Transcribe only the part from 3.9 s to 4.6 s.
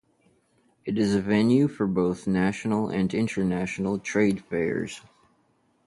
trade